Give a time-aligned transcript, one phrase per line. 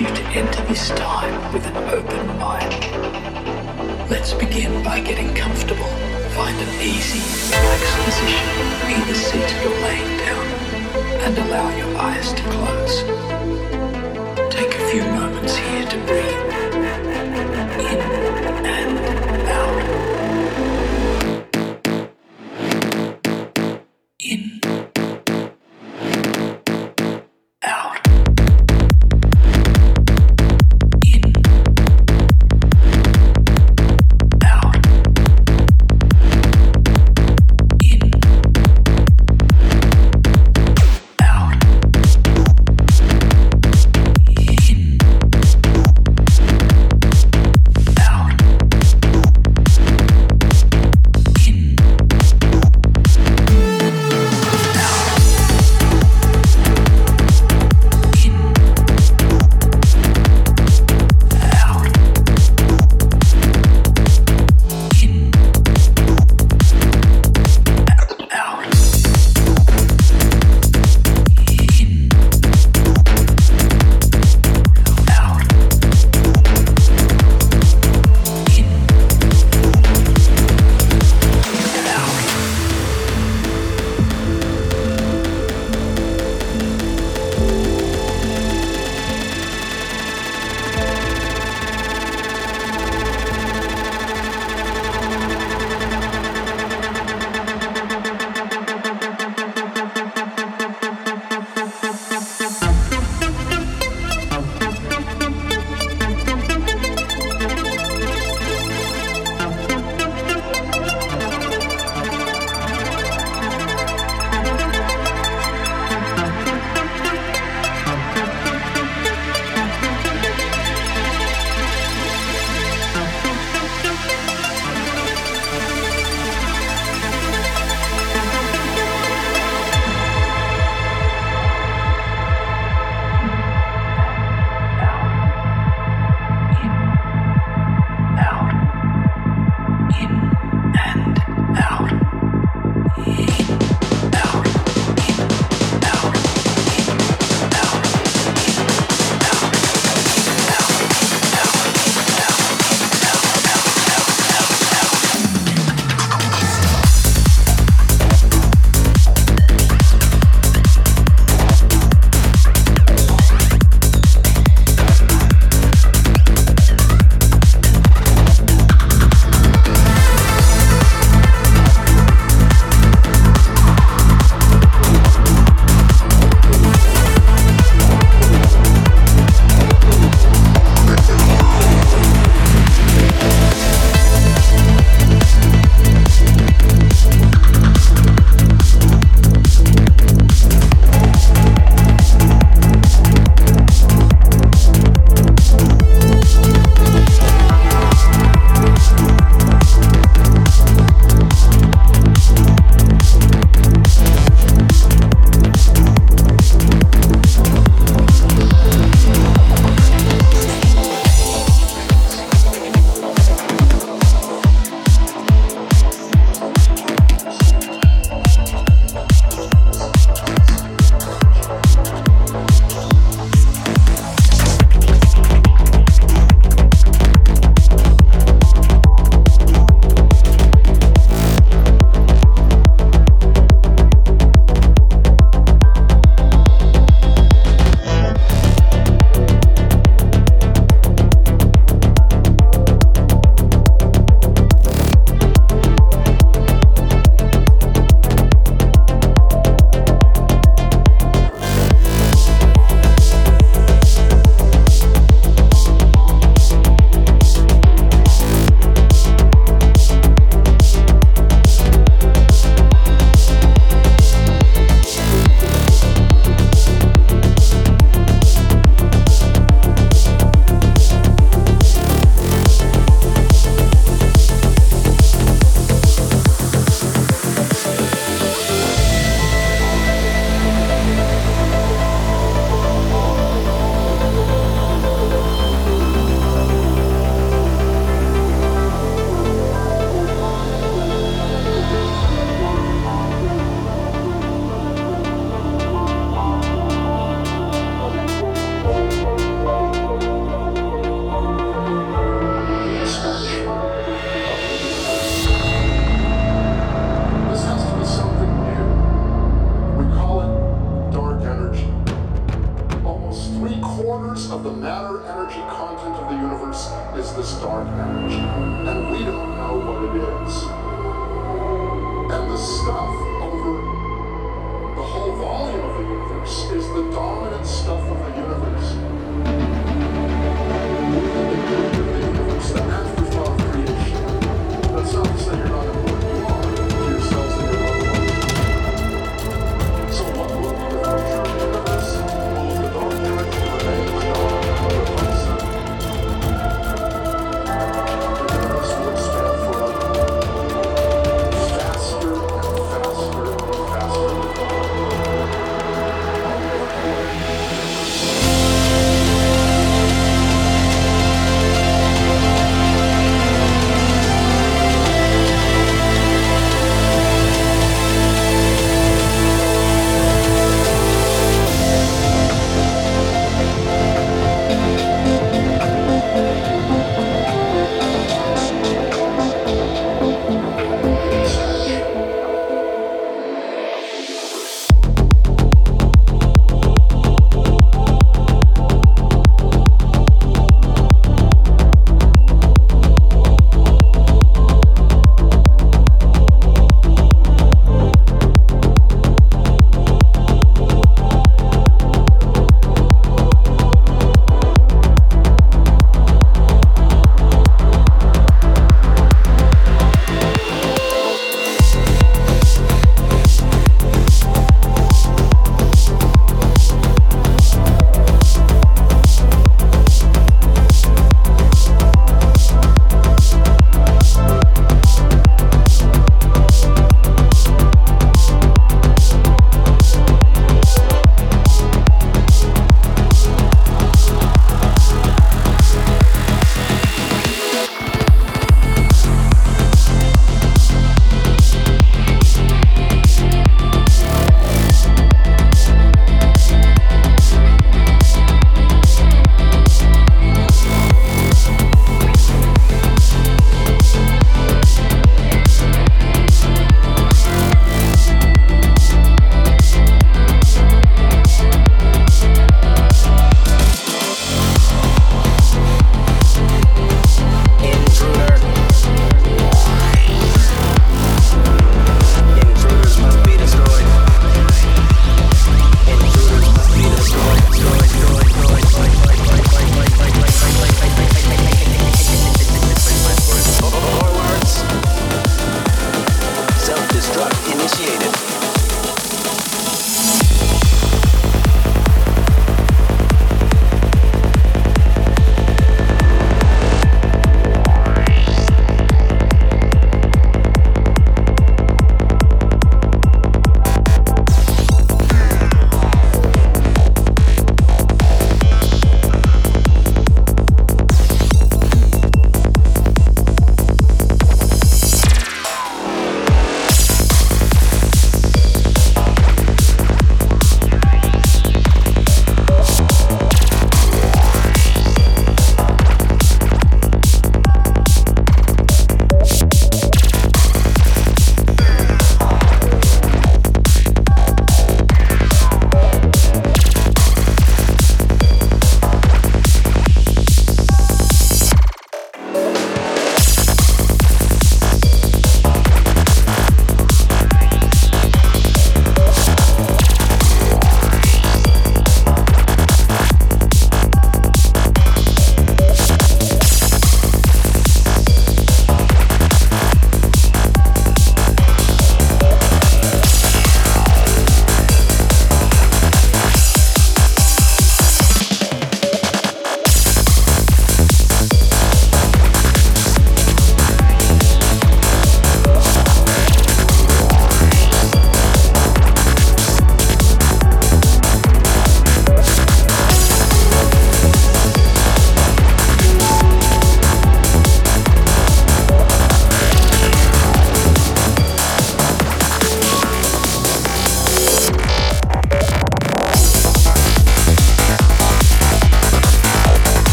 [0.00, 2.72] you to enter this time with an open mind.
[4.08, 5.90] Let's begin by getting comfortable.
[6.36, 7.18] Find an easy,
[7.50, 8.48] relaxed position,
[8.94, 10.46] either seated or laying down,
[11.24, 13.02] and allow your eyes to close.
[14.54, 16.57] Take a few moments here to breathe.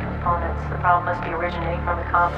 [0.00, 0.62] Components.
[0.70, 2.32] The problem must be originating from the comp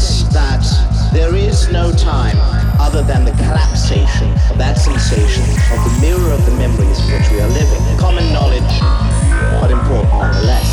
[0.00, 0.60] panel.
[1.12, 2.36] There is no time
[2.80, 5.42] other than the collapsation of that sensation
[5.72, 7.80] of the mirror of the memories in which we are living.
[7.96, 8.72] Common knowledge,
[9.60, 10.68] but important nonetheless.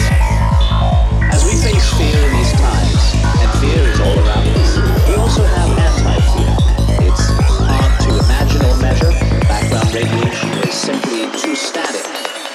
[1.32, 3.02] As we face fear in these times,
[3.40, 4.72] and fear is all around us,
[5.08, 7.08] we also have anti-fear.
[7.08, 9.14] It's hard to imagine or measure.
[9.48, 12.04] Background radiation is simply too static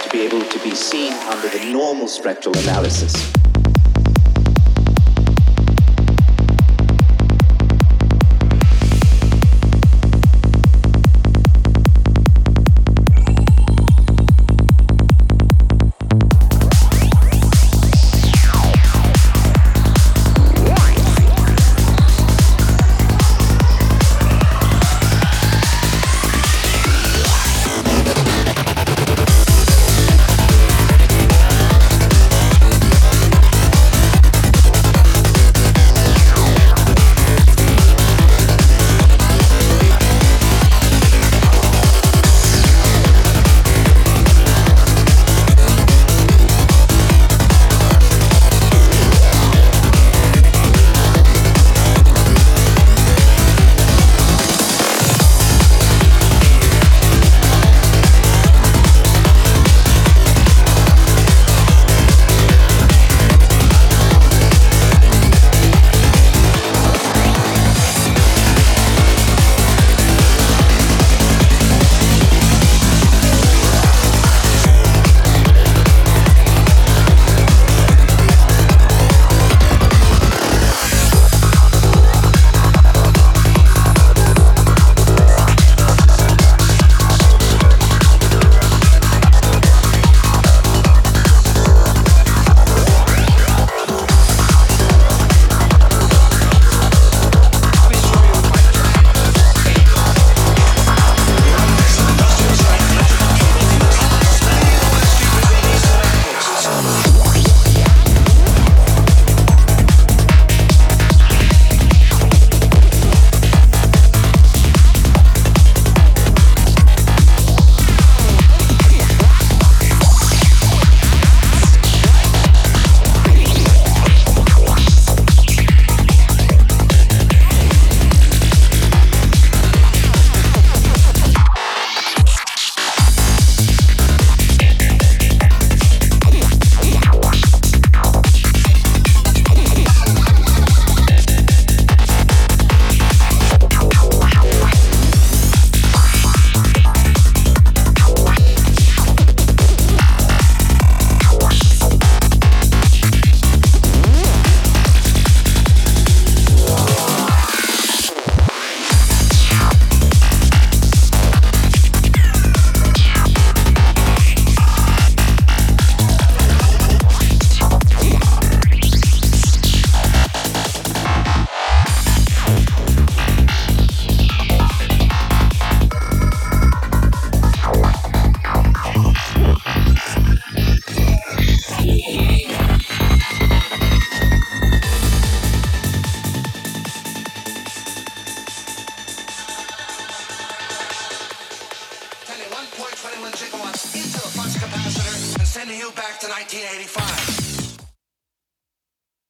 [0.05, 3.38] to be able to be seen under the normal spectral analysis.